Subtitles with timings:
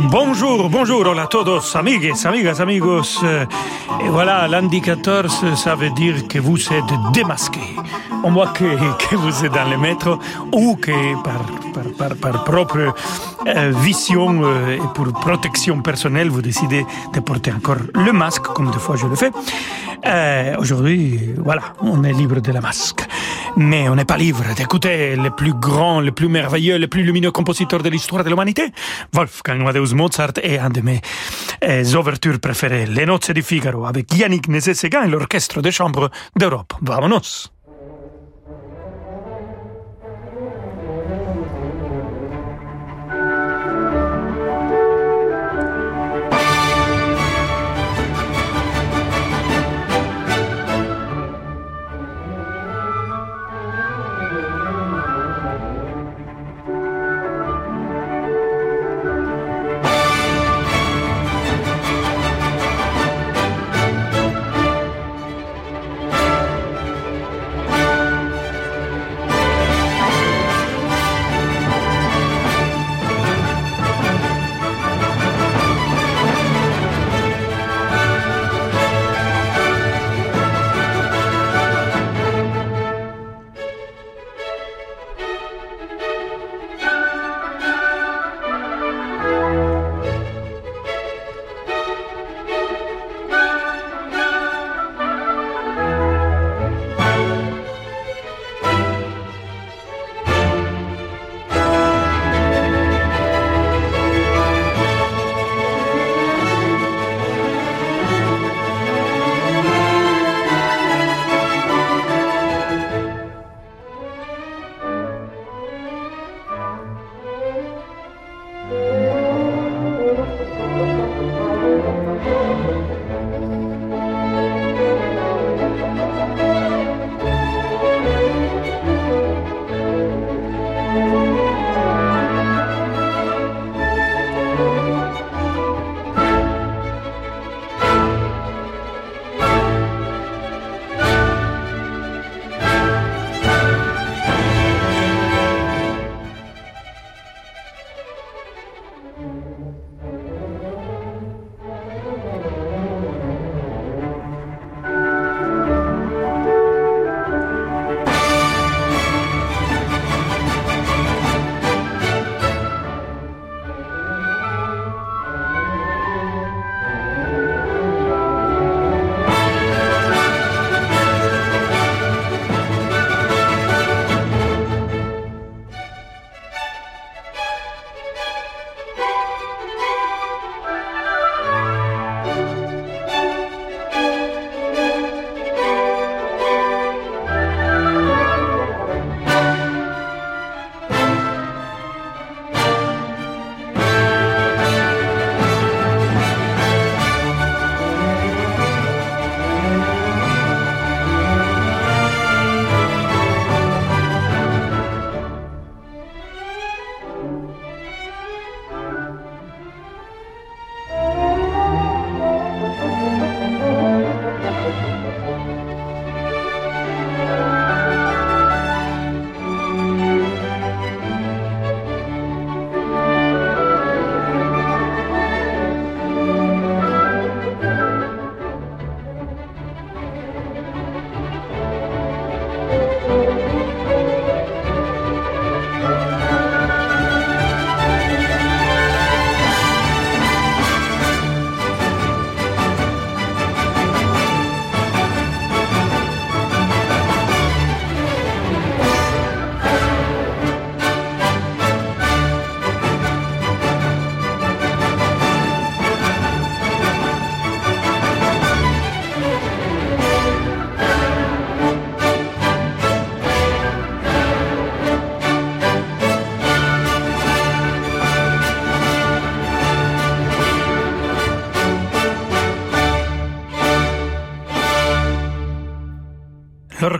[0.00, 3.20] Bonjour, bonjour, hola a todos, amigues, amigas, amigos.
[4.00, 7.60] Et voilà, l'indicateur, ça veut dire que vous êtes démasqué.
[8.22, 8.64] Au moins que,
[9.08, 10.20] que vous êtes dans le métro
[10.52, 10.92] ou que
[11.24, 11.42] par,
[11.74, 12.94] par, par, par propre
[13.48, 18.70] euh, vision euh, et pour protection personnelle, vous décidez de porter encore le masque, comme
[18.70, 19.32] des fois je le fais.
[20.06, 23.00] Euh, Aujourd'hui, voilà, on est libre de la masque.
[23.60, 27.32] Mais on n'est pas libre d'écouter le plus grand, le plus merveilleux, le plus lumineux
[27.32, 28.70] compositeur de l'histoire de l'humanité.
[29.12, 31.00] Wolfgang Amadeus Mozart est un de mes
[31.64, 36.72] euh, ouvertures préférées, Les Nozze di Figaro, avec Yannick Nézet-Séguin et l'Orchestre de chambre d'Europe.
[36.82, 37.50] Vamonos!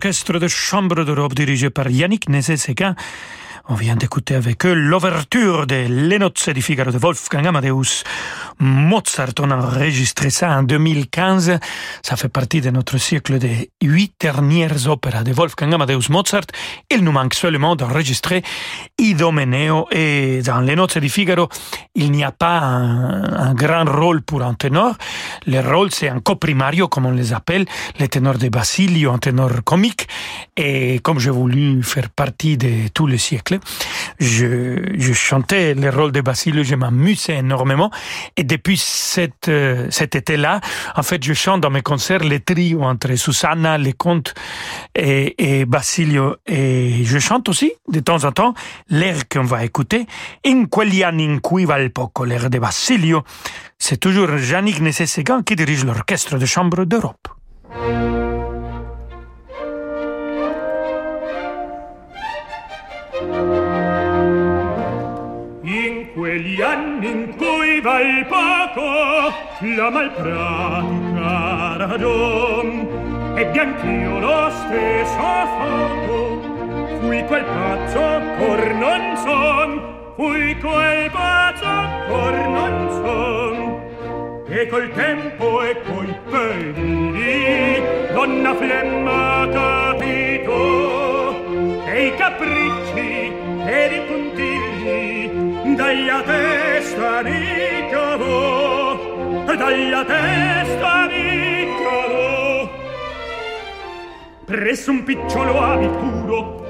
[0.08, 2.94] L'orchestre de chambre d'Europe dirigé par Yannick Nézet-Séguin
[3.70, 8.03] On vient d'écouter avec eux l'ouverture de Les Nozze di Figaro de Wolfgang Amadeus
[8.61, 9.35] Mozart.
[9.41, 11.59] On a enregistré ça en 2015.
[12.03, 16.47] Ça fait partie de notre cycle des huit dernières opéras de Wolfgang Amadeus Mozart.
[16.91, 18.43] Il nous manque seulement d'enregistrer
[18.97, 21.50] Idomeneo et dans Les Nozze di Figaro,
[21.94, 24.94] il n'y a pas un, grand rôle pour un ténor.
[25.47, 27.67] Le rôle, c'est un coprimario, comme on les appelle,
[27.99, 30.09] les ténors de Basilio, un ténor comique.
[30.56, 33.57] Et comme j'ai voulu faire partie de tous les siècles,
[34.19, 37.90] je, chantais le rôle de Basilio, je m'amusais énormément.
[38.37, 38.82] Et depuis
[39.49, 40.60] euh, cet été-là,
[40.96, 44.34] en fait, je chante dans mes concerts les trios entre Susanna, les contes
[44.94, 46.37] et, Basilio.
[46.46, 48.55] Et je chante aussi, de temps en temps,
[48.88, 50.06] l'air qu'on va écouter,
[50.44, 53.22] In quegli in cui va poco, l'air de Basilio.
[53.78, 57.28] C'est toujours Yannick Nessé-Séguin qui dirige l'orchestre de chambre d'Europe.
[67.08, 68.82] In cui va il poco
[69.76, 76.19] la malpratica ragion e bianch'io lo stesso foco
[77.00, 78.00] fui quel pazzo
[78.38, 81.72] cor non son fui quel pazzo
[82.08, 83.56] cor non son.
[84.50, 87.81] E col tempo e coi pedini
[88.12, 90.56] donna flemma capito
[91.87, 93.32] e i capricci
[93.64, 95.38] ed i puntigli
[95.78, 101.28] dalla testa mi cavò dalla testa mi
[104.44, 106.66] presso un picciolo abituro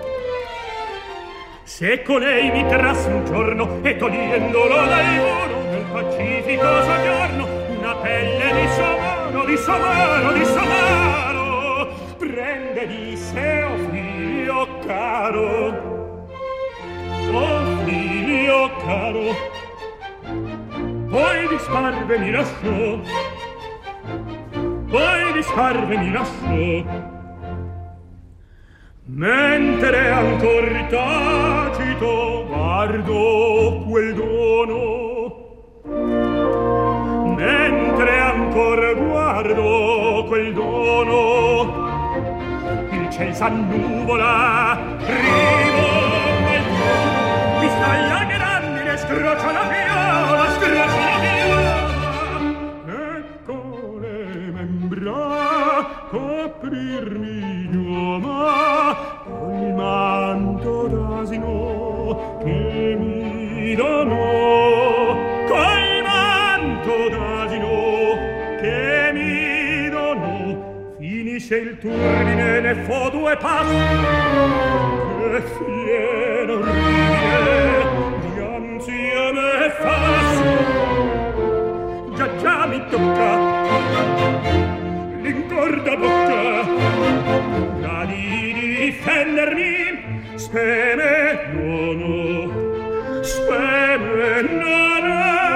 [1.62, 7.46] se con lei mi trasse un giorno e togliendolo dal muro del pacifico soggiorno
[7.78, 11.88] una pelle di somaro di somaro di somaro
[12.18, 15.87] prende di sé oh figlio caro
[18.88, 19.36] caro
[21.10, 22.98] poi disparve mi lasciò
[24.88, 26.84] poi disparve mi lasciò
[29.04, 34.82] mentre ancor tacito guardo quel dono
[37.36, 41.20] mentre ancor guardo quel dono
[42.90, 45.67] il ciel s'annuvola primo
[49.08, 49.64] scrocia la
[53.24, 53.98] ecco
[56.10, 57.68] coprirmi
[59.74, 63.74] manto d'asino che mi
[66.02, 68.18] manto d'asino
[68.60, 70.96] che mi donò.
[70.98, 71.78] Finisce il
[72.60, 73.74] ne fo due passi
[75.28, 77.77] che
[79.88, 80.50] passo
[82.16, 83.30] già già mi tocca.
[85.22, 86.42] L'incorda bocca.
[87.80, 89.76] Da di difendermi
[90.34, 91.12] speme
[91.52, 95.47] nono speme nono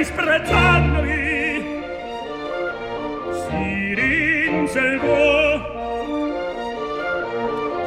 [0.00, 1.62] disprezzandomi
[3.42, 5.28] si rinselvò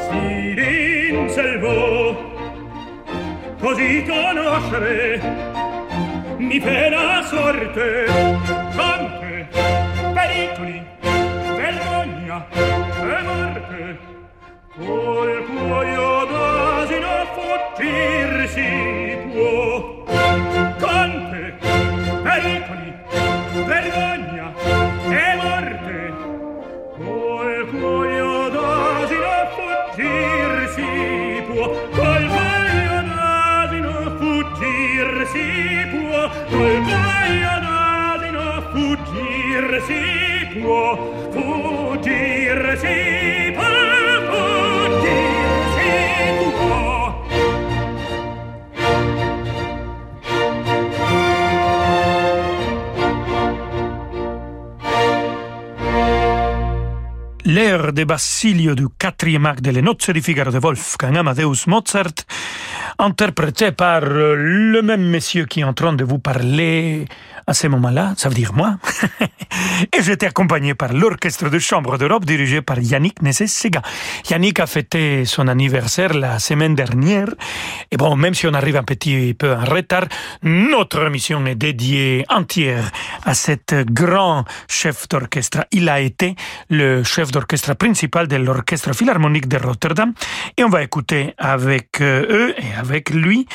[0.05, 2.15] si rinselvò
[3.60, 5.01] così conoscere
[6.38, 8.05] mi pena sorte
[8.75, 9.48] tante
[10.13, 10.86] pericoli
[11.58, 14.12] vergogna e morte.
[14.75, 18.50] Col cuoio d'asino fuggir
[57.46, 62.25] L'air de Basilio du quatrième acte de Les Nozze di Figaro de Wolfgang Amadeus Mozart
[63.00, 67.05] interprété par le même monsieur qui est en train de vous parler
[67.45, 68.77] à ce moment-là, ça veut dire moi.
[69.21, 73.81] et j'étais accompagné par l'Orchestre de Chambre d'Europe dirigé par Yannick Nesset-Sega.
[74.29, 77.27] Yannick a fêté son anniversaire la semaine dernière.
[77.91, 80.05] Et bon, même si on arrive un petit peu en retard,
[80.43, 82.89] notre émission est dédiée entière
[83.25, 85.65] à cet grand chef d'orchestre.
[85.71, 86.35] Il a été
[86.69, 90.13] le chef d'orchestre principal de l'Orchestre Philharmonique de Rotterdam.
[90.55, 93.47] Et on va écouter avec eux et avec lui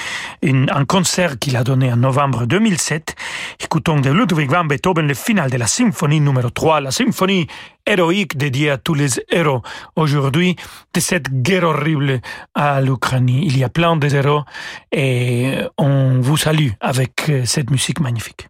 [0.43, 3.15] un concert qu'il a donné en novembre 2007.
[3.61, 7.47] Écoutons de Ludwig van Beethoven le final de la symphonie numéro 3, la symphonie
[7.87, 9.63] héroïque dédiée à tous les héros
[9.97, 10.57] aujourd'hui
[10.95, 12.21] de cette guerre horrible
[12.55, 13.29] à l'Ukraine.
[13.29, 14.45] Il y a plein de héros
[14.93, 18.49] et on vous salue avec cette musique magnifique.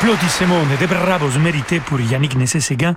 [0.00, 2.94] Applaudissements des bravos mérités pour Yannick Nessé-Séguin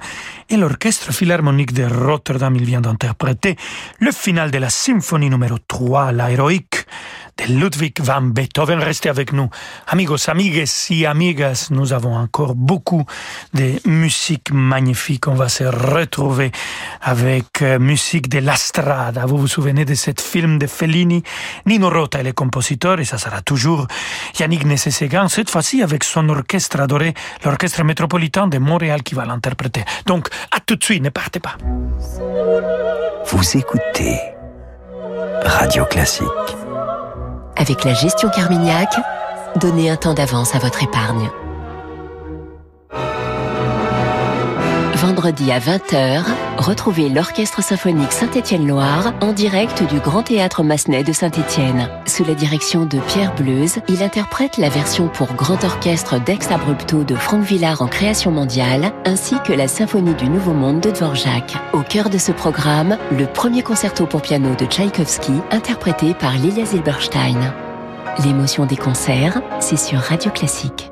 [0.49, 2.55] et l'Orchestre Philharmonique de Rotterdam.
[2.55, 3.55] Il vient d'interpréter
[3.99, 6.80] le final de la symphonie numéro 3, l'héroïque
[7.47, 8.79] Ludwig van Beethoven.
[8.79, 9.49] Restez avec nous.
[9.87, 13.05] Amigos, amigues y amigas, nous avons encore beaucoup
[13.53, 15.27] de musique magnifique.
[15.27, 16.51] On va se retrouver
[17.01, 19.25] avec euh, musique de La Strada.
[19.25, 21.23] Vous vous souvenez de ce film de Fellini?
[21.65, 23.87] Nino Rota est le compositeur et ça sera toujours
[24.39, 29.83] Yannick Nessé-Séguin, cette fois-ci avec son orchestre adoré, l'Orchestre métropolitain de Montréal qui va l'interpréter.
[30.05, 31.57] Donc, à tout de suite, ne partez pas.
[33.25, 34.19] Vous écoutez
[35.43, 36.27] Radio Classique.
[37.55, 38.89] Avec la gestion Carmignac,
[39.57, 41.29] donnez un temps d'avance à votre épargne.
[44.95, 46.23] Vendredi à 20h,
[46.61, 51.89] retrouvez l'Orchestre symphonique Saint-Étienne-Loire en direct du Grand Théâtre Massenet de Saint-Étienne.
[52.05, 57.03] Sous la direction de Pierre Bleuze, il interprète la version pour grand orchestre d'Ex Abrupto
[57.03, 61.53] de Franck Villard en création mondiale, ainsi que la Symphonie du Nouveau Monde de Dvorak.
[61.73, 66.65] Au cœur de ce programme, le premier concerto pour piano de Tchaïkovski, interprété par Lilia
[66.65, 67.53] Zilberstein.
[68.25, 70.90] L'émotion des concerts, c'est sur Radio Classique.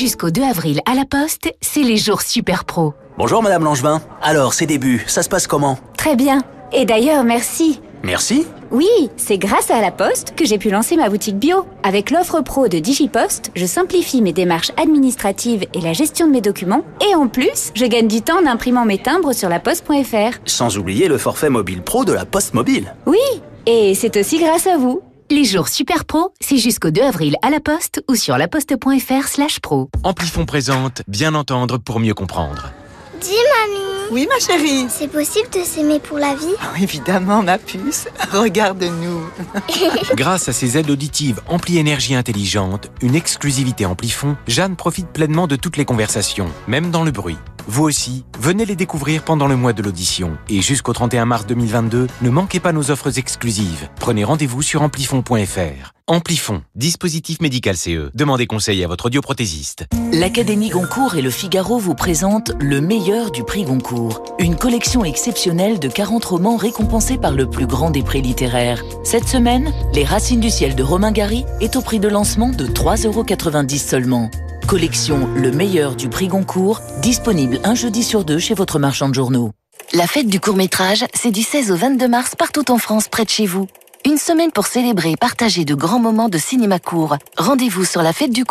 [0.00, 2.94] Jusqu'au 2 avril à la Poste, c'est les jours super pro.
[3.18, 4.00] Bonjour Madame Langevin.
[4.22, 5.78] Alors, ces débuts, ça se passe comment?
[5.98, 6.40] Très bien.
[6.72, 7.82] Et d'ailleurs, merci.
[8.02, 11.66] Merci Oui, c'est grâce à la Poste que j'ai pu lancer ma boutique bio.
[11.82, 16.40] Avec l'offre pro de DigiPost, je simplifie mes démarches administratives et la gestion de mes
[16.40, 16.82] documents.
[17.06, 20.38] Et en plus, je gagne du temps en imprimant mes timbres sur la poste.fr.
[20.46, 22.94] Sans oublier le forfait mobile pro de la Poste Mobile.
[23.04, 23.18] Oui,
[23.66, 25.02] et c'est aussi grâce à vous.
[25.32, 29.60] Les jours super pro, c'est jusqu'au 2 avril à la Poste ou sur laposte.fr slash
[29.60, 29.88] pro.
[30.02, 32.72] Amplifon présente Bien entendre pour mieux comprendre.
[33.20, 36.54] Dis mamie Oui ma chérie C'est possible de s'aimer pour la vie?
[36.60, 39.20] Oh, Évidemment ma puce, regarde-nous
[40.16, 45.54] Grâce à ses aides auditives Ampli Énergie Intelligente, une exclusivité Amplifon, Jeanne profite pleinement de
[45.54, 47.36] toutes les conversations, même dans le bruit.
[47.66, 50.36] Vous aussi, venez les découvrir pendant le mois de l'audition.
[50.48, 53.88] Et jusqu'au 31 mars 2022, ne manquez pas nos offres exclusives.
[53.98, 55.92] Prenez rendez-vous sur amplifon.fr.
[56.06, 58.10] Amplifon, dispositif médical CE.
[58.14, 59.86] Demandez conseil à votre audioprothésiste.
[60.12, 64.24] L'Académie Goncourt et le Figaro vous présentent Le meilleur du prix Goncourt.
[64.40, 68.82] Une collection exceptionnelle de 40 romans récompensés par le plus grand des prix littéraires.
[69.04, 72.66] Cette semaine, Les Racines du ciel de Romain Gary est au prix de lancement de
[72.66, 74.30] 3,90€ seulement.
[74.70, 79.14] Collection Le meilleur du prix Goncourt, disponible un jeudi sur deux chez votre marchand de
[79.16, 79.50] journaux.
[79.92, 83.30] La fête du court-métrage, c'est du 16 au 22 mars partout en France, près de
[83.30, 83.66] chez vous.
[84.06, 87.16] Une semaine pour célébrer et partager de grands moments de cinéma court.
[87.36, 88.44] Rendez-vous sur la du.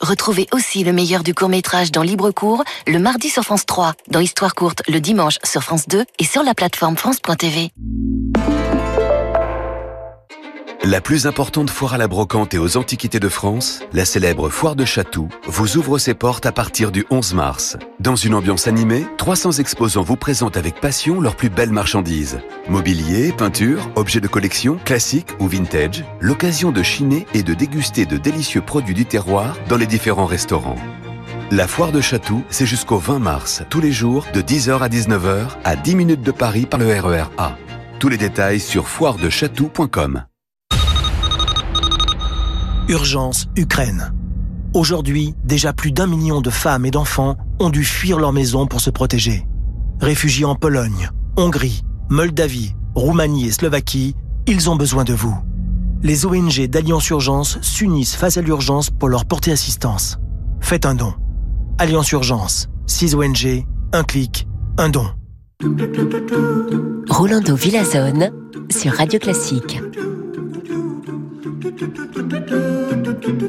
[0.00, 4.18] Retrouvez aussi le meilleur du court-métrage dans Libre Court le mardi sur France 3, dans
[4.18, 7.70] Histoire courte le dimanche sur France 2 et sur la plateforme France.tv.
[10.82, 14.74] La plus importante foire à la brocante et aux antiquités de France, la célèbre Foire
[14.74, 17.76] de Chatou, vous ouvre ses portes à partir du 11 mars.
[18.00, 22.40] Dans une ambiance animée, 300 exposants vous présentent avec passion leurs plus belles marchandises.
[22.66, 28.16] Mobilier, peinture, objets de collection, classiques ou vintage, l'occasion de chiner et de déguster de
[28.16, 30.78] délicieux produits du terroir dans les différents restaurants.
[31.50, 35.58] La foire de Chatou, c'est jusqu'au 20 mars, tous les jours, de 10h à 19h,
[35.62, 37.58] à 10 minutes de Paris par le RER A.
[37.98, 40.24] Tous les détails sur foiredechatou.com.
[42.90, 44.12] Urgence Ukraine.
[44.74, 48.80] Aujourd'hui, déjà plus d'un million de femmes et d'enfants ont dû fuir leur maison pour
[48.80, 49.46] se protéger.
[50.00, 54.16] Réfugiés en Pologne, Hongrie, Moldavie, Roumanie et Slovaquie,
[54.48, 55.36] ils ont besoin de vous.
[56.02, 60.18] Les ONG d'Alliance Urgence s'unissent face à l'urgence pour leur porter assistance.
[60.60, 61.14] Faites un don.
[61.78, 64.48] Alliance Urgence, 6 ONG, un clic,
[64.78, 65.06] un don.
[67.08, 68.32] Rolando Villazone
[68.68, 69.80] sur Radio Classique.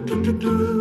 [0.05, 0.80] do, do, do, do.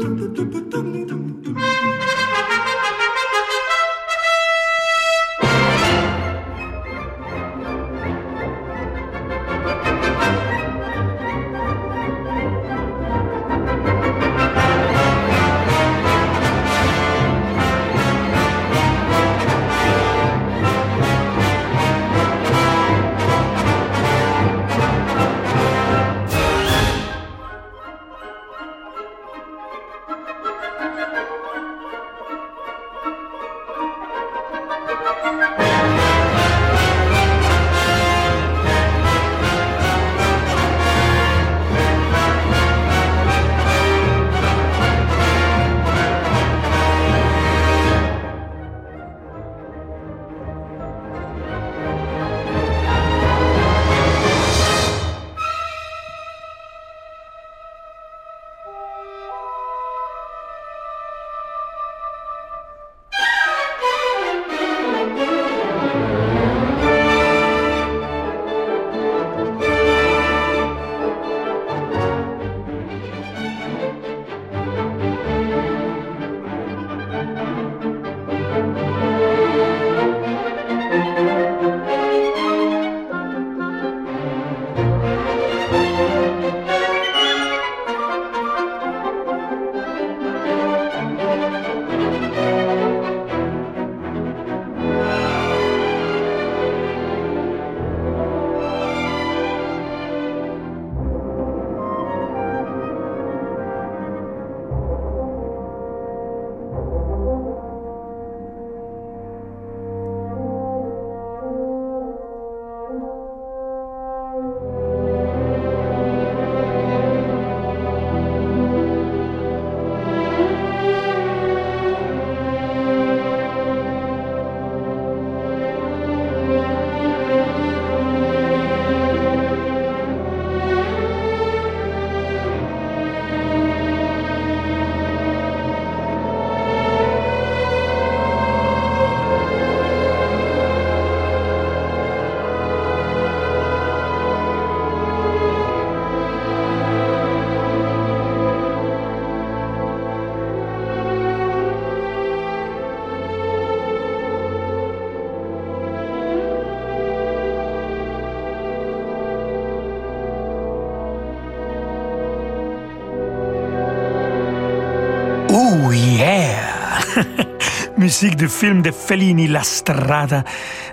[168.11, 170.43] Musique du film de Fellini, La Strada.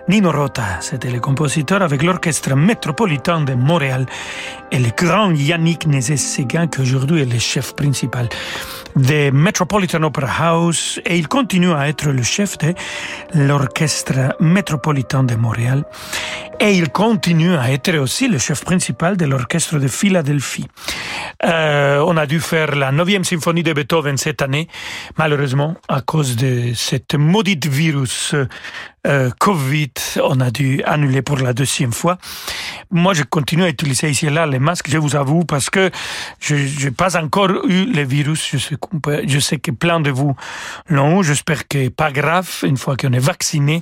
[0.07, 4.05] Nino Rota, c'était le compositeur avec l'orchestre métropolitain de Montréal
[4.71, 8.29] et le grand Yannick Nézet-Séguin, qui aujourd'hui est le chef principal
[8.95, 12.75] de Metropolitan Opera House et il continue à être le chef de
[13.33, 15.85] l'orchestre métropolitain de Montréal
[16.59, 20.67] et il continue à être aussi le chef principal de l'orchestre de Philadelphie.
[21.45, 24.67] Euh, on a dû faire la 9e symphonie de Beethoven cette année,
[25.17, 28.33] malheureusement, à cause de cette maudite virus
[29.07, 32.17] euh, Covid, on a dû annuler pour la deuxième fois.
[32.91, 35.91] Moi, je continue à utiliser ici et là les masques, je vous avoue, parce que
[36.41, 38.49] je n'ai pas encore eu le virus.
[38.51, 38.75] Je sais,
[39.25, 40.35] je sais que plein de vous
[40.89, 41.23] l'ont eu.
[41.23, 43.81] J'espère que pas grave une fois qu'on est vacciné.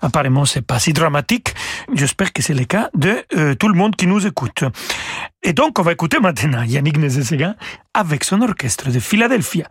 [0.00, 1.54] Apparemment, c'est pas si dramatique.
[2.04, 4.62] J'espère que c'est le cas de euh, tout le monde qui nous écoute.
[5.42, 7.54] Et donc, on va écouter maintenant Yannick Nézet-Séguin
[7.94, 9.66] avec son orchestre de Philadelphia.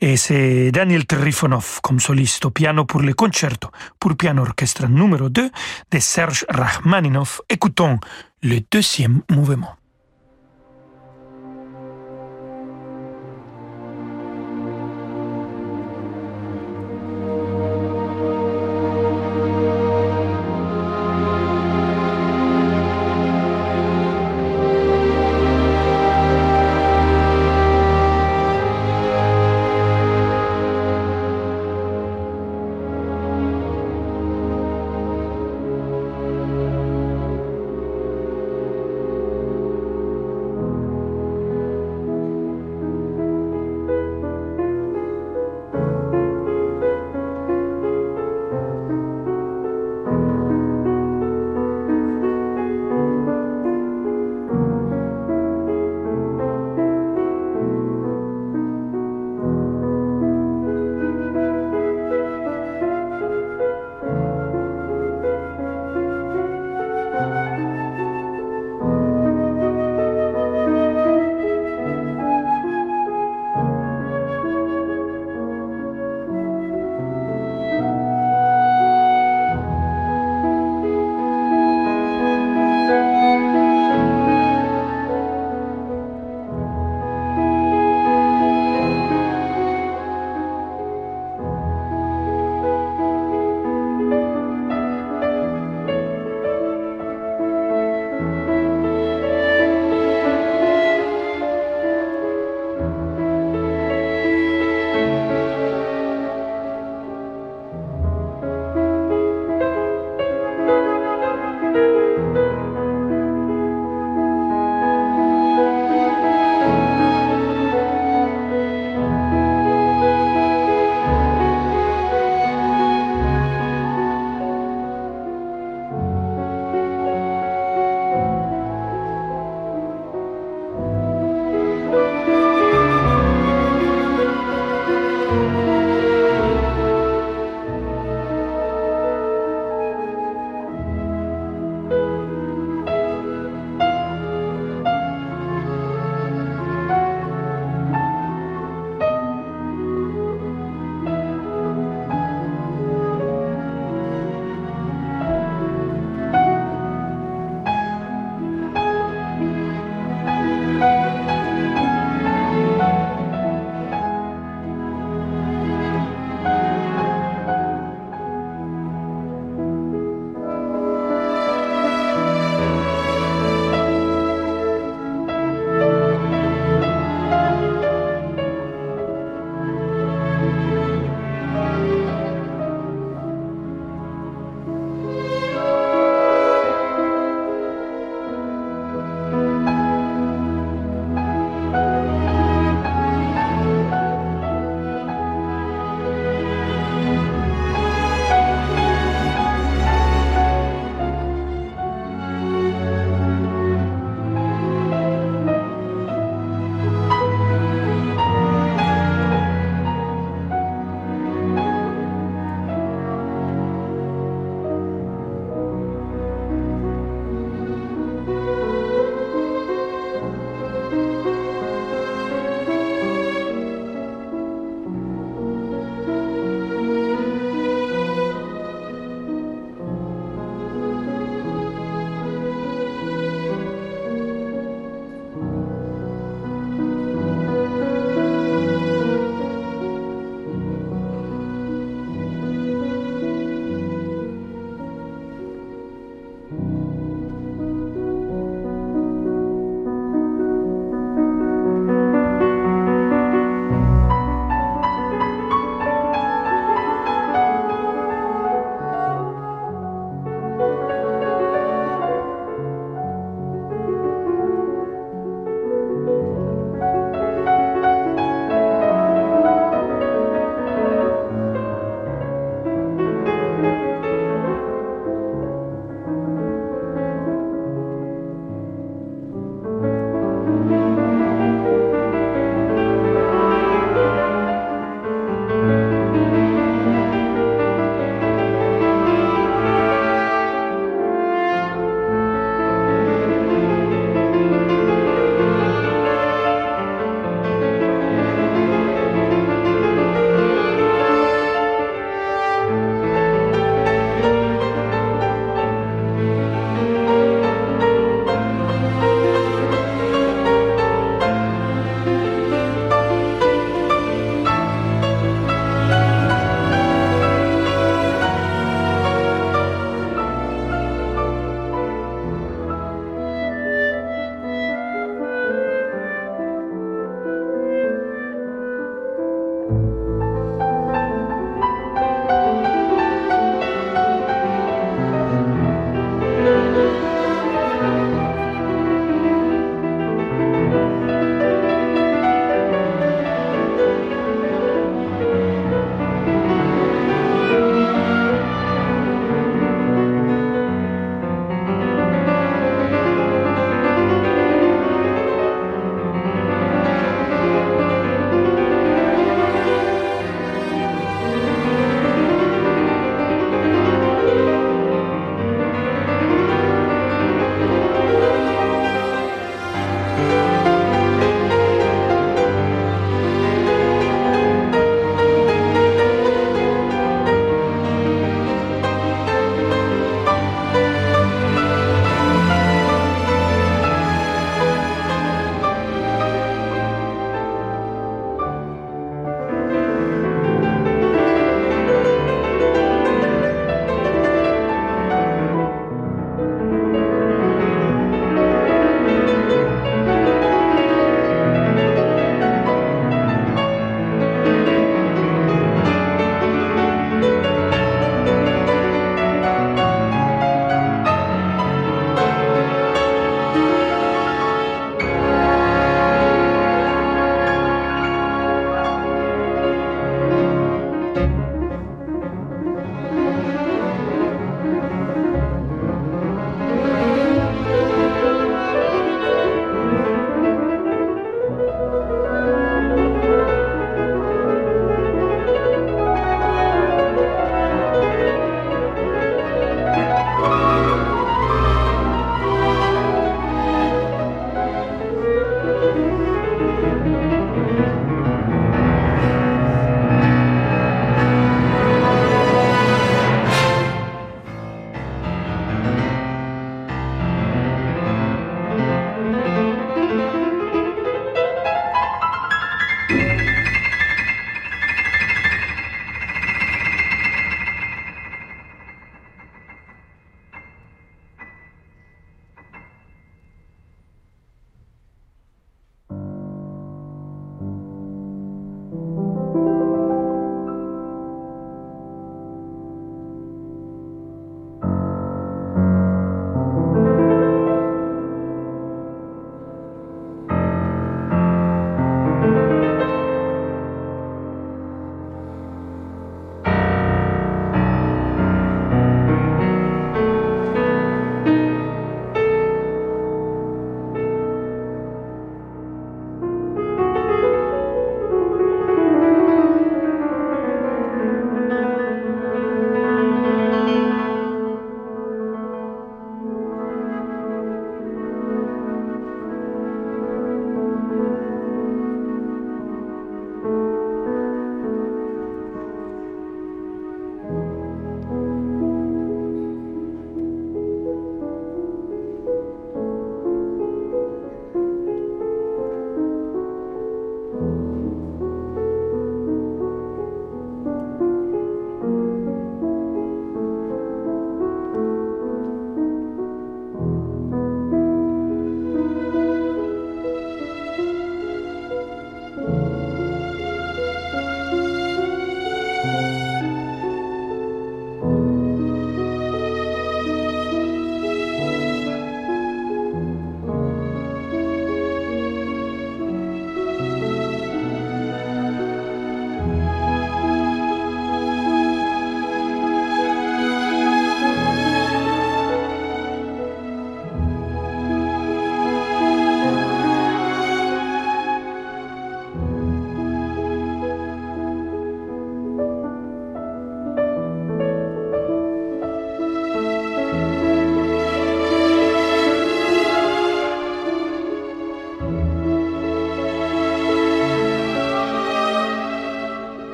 [0.00, 3.68] Et c'est Daniel Trifonov comme soliste au piano pour le concerto
[4.00, 5.50] pour piano orchestre numéro 2
[5.90, 7.42] de Serge Rachmaninov.
[7.50, 7.98] Écoutons
[8.42, 9.76] le deuxième mouvement.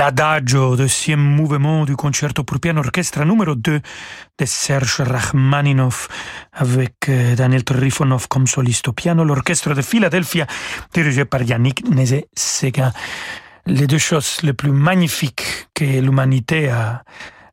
[0.00, 3.80] L'adagio, deuxième mouvement du concerto pour piano orchestre numéro 2
[4.38, 6.08] de Serge Rachmaninoff
[6.54, 10.46] avec euh, Daniel Trifonov comme soliste au piano, l'orchestre de Philadelphia
[10.94, 12.92] dirigé par Yannick Nézet-Séguin.
[13.66, 17.02] Les deux choses les plus magnifiques que l'humanité a,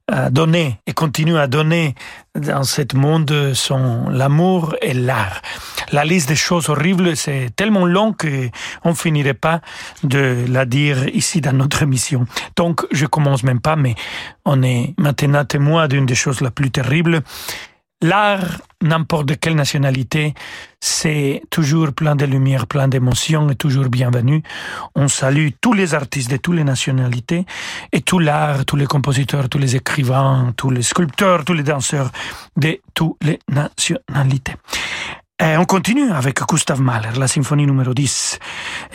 [0.09, 1.95] a donné et continue à donner
[2.35, 5.41] dans ce monde sont l'amour et l'art.
[5.91, 9.61] La liste des choses horribles, c'est tellement long qu'on finirait pas
[10.03, 12.25] de la dire ici dans notre émission.
[12.55, 13.95] Donc, je commence même pas, mais
[14.45, 17.21] on est maintenant témoin d'une des choses la plus terribles
[18.03, 20.33] L'art, n'importe quelle nationalité,
[20.79, 24.43] c'est toujours plein de lumière, plein d'émotions et toujours bienvenu.
[24.95, 27.45] On salue tous les artistes de toutes les nationalités
[27.91, 32.11] et tout l'art, tous les compositeurs, tous les écrivains, tous les sculpteurs, tous les danseurs
[32.55, 34.55] de toutes les nationalités.
[35.39, 38.39] Et on continue avec Gustav Mahler, la symphonie numéro 10.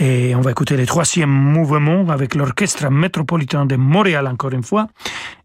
[0.01, 4.89] Et on va écouter le troisième mouvement avec l'orchestre métropolitain de Montréal encore une fois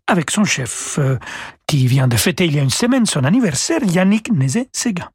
[0.08, 1.18] avec son chef euh,
[1.68, 5.10] qui vient de fêter il y a une semaine son anniversaire, Yannick Nézet-Séguin.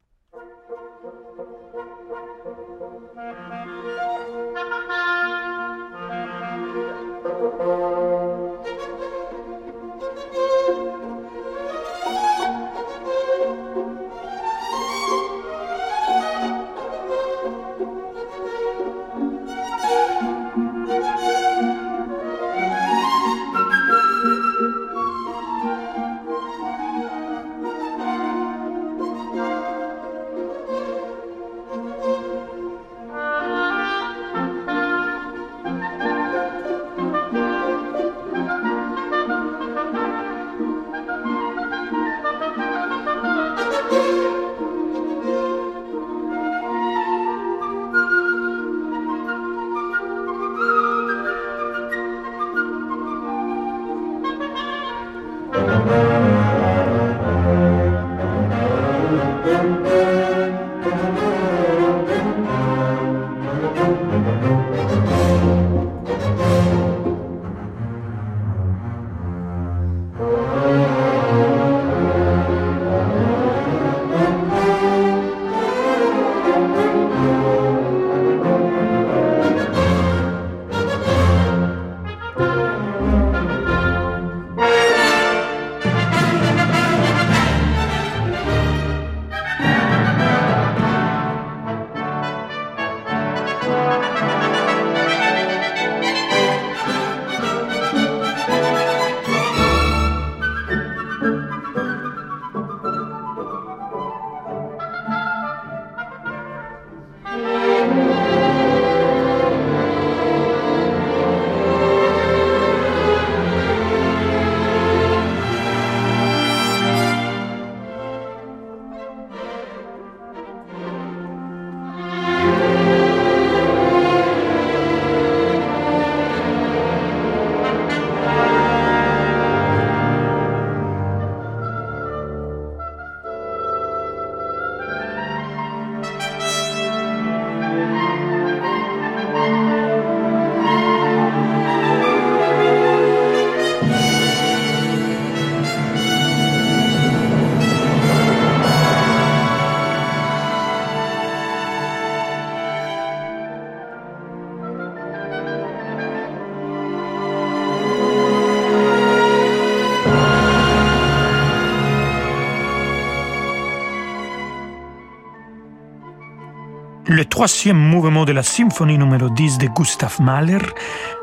[167.07, 170.59] Le troisième mouvement de la symphonie numéro 10 de Gustav Mahler,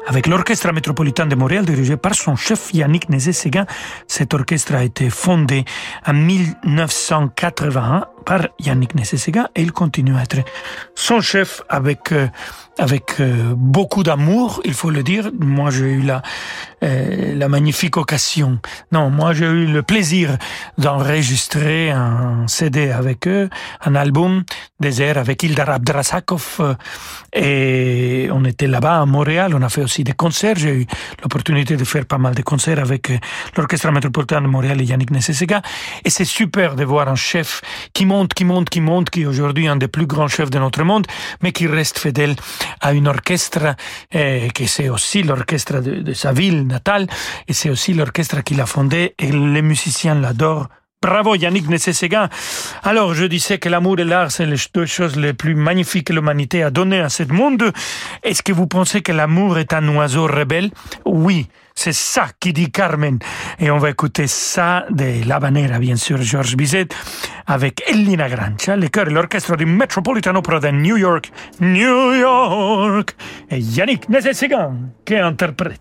[0.06, 3.66] avec l'Orchestre métropolitain de Montréal dirigé par son chef Yannick Nézet-Séguin.
[4.06, 5.64] Cet orchestre a été fondé
[6.06, 10.38] en 1981 par Yannick Nézet-Séguin et il continue à être
[10.94, 12.28] son chef avec euh,
[12.80, 15.30] avec euh, beaucoup d'amour, il faut le dire.
[15.38, 16.22] Moi, j'ai eu la,
[16.82, 18.58] euh, la magnifique occasion.
[18.90, 20.38] Non, moi, j'ai eu le plaisir
[20.78, 23.50] d'enregistrer un CD avec eux,
[23.84, 24.44] un album
[24.80, 26.76] des airs avec Ildar Abdrasakov.
[27.34, 29.52] Et on était là-bas à Montréal.
[29.54, 30.56] On a fait aussi des concerts.
[30.56, 30.86] J'ai eu
[31.22, 33.12] l'opportunité de faire pas mal de concerts avec
[33.56, 35.60] l'Orchestre métropolitain de Montréal et Yannick Nessesega.
[36.06, 37.60] Et c'est super de voir un chef
[37.92, 40.58] qui monte, qui monte, qui monte, qui est aujourd'hui un des plus grands chefs de
[40.58, 41.06] notre monde,
[41.42, 42.34] mais qui reste fidèle
[42.80, 43.76] à une orchestre
[44.10, 47.06] eh, que c'est aussi l'orchestre de, de, sa ville natale
[47.48, 50.68] et c'est aussi l'orchestre qu'il a fondé et les musiciens l'adorent
[51.02, 52.28] Bravo Yannick Nécé-Séguin.
[52.82, 56.12] Alors je disais que l'amour et l'art, c'est les deux choses les plus magnifiques que
[56.12, 57.72] l'humanité a données à ce monde.
[58.22, 60.70] Est-ce que vous pensez que l'amour est un oiseau rebelle?
[61.06, 63.18] Oui, c'est ça qui dit Carmen.
[63.58, 66.88] Et on va écouter ça de La Banera, bien sûr, Georges Bizet,
[67.46, 73.16] avec Elina Grancia, le chœur et l'orchestre du Metropolitan Opera de New York, New York,
[73.50, 74.74] et Yannick Nécé-Séguin
[75.06, 75.80] qui interprète.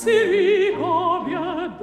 [0.00, 1.76] si ricombia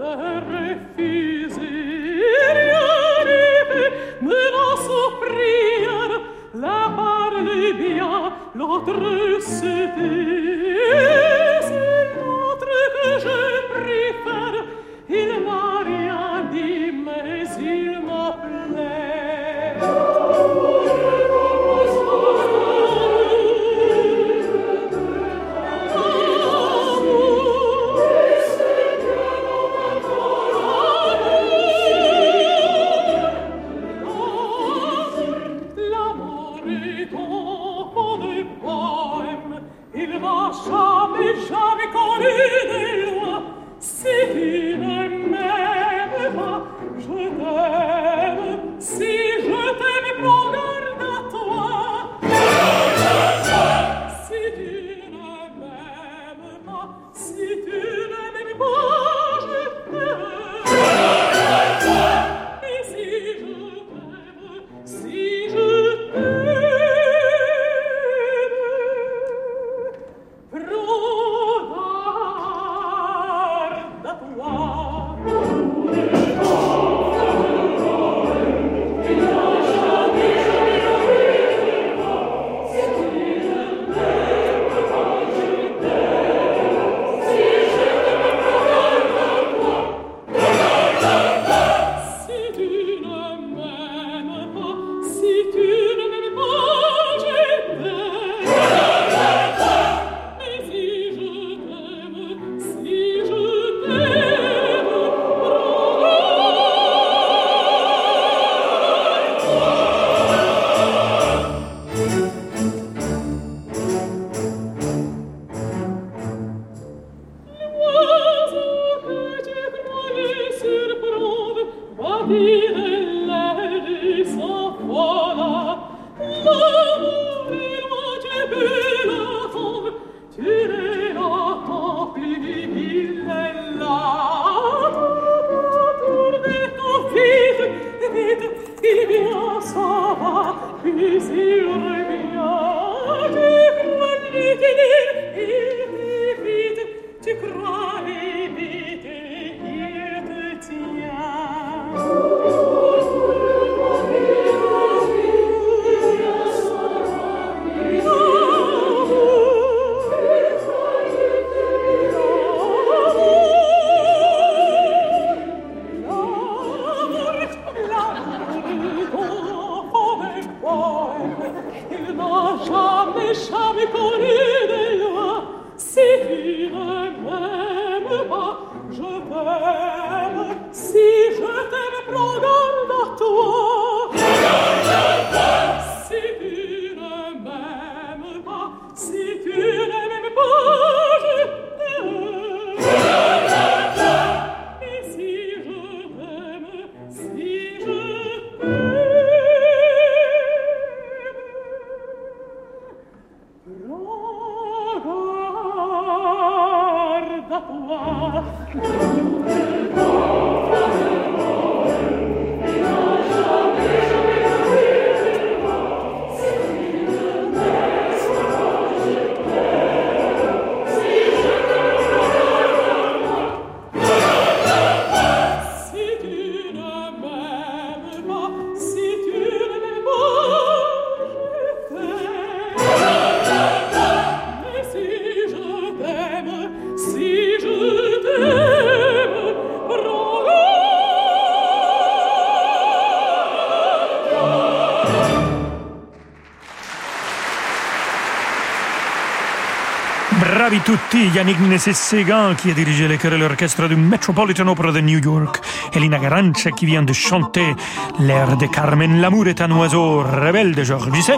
[250.87, 255.59] tutti, Yannick Nécességan qui a dirigé le et l'orchestre du Metropolitan Opera de New York,
[255.91, 257.75] Elina Garancha qui vient de chanter
[258.19, 261.35] l'air de Carmen L'amour est un oiseau rebelle de Georges Bizet.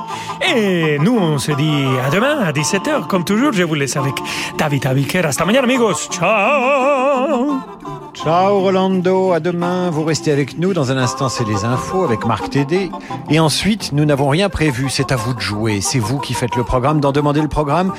[0.56, 4.14] Et nous, on se dit à demain à 17h, comme toujours, je vous laisse avec
[4.60, 5.26] David Abiker.
[5.26, 6.10] Hasta mañana, amigos.
[6.12, 7.60] Ciao
[8.14, 9.90] Ciao Rolando, à demain.
[9.90, 10.76] Vous restez avec nous.
[10.76, 12.92] Dans un instant, c'est les infos avec Marc Tédé.
[13.32, 14.92] Et ensuite, nous n'avons rien prévu.
[14.92, 15.82] C'est à vous de jouer.
[15.82, 17.94] C'est vous qui faites le programme, d'en demander le programme.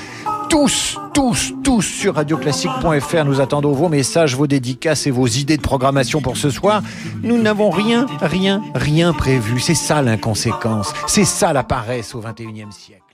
[0.47, 3.25] Tous, tous, tous sur radioclassique.fr.
[3.25, 6.81] Nous attendons vos messages, vos dédicaces et vos idées de programmation pour ce soir.
[7.23, 9.59] Nous n'avons rien, rien, rien prévu.
[9.59, 10.93] C'est ça l'inconséquence.
[11.07, 13.10] C'est ça la paresse au XXIe siècle.